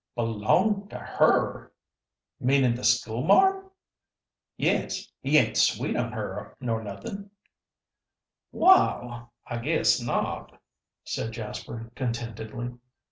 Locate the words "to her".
0.89-1.71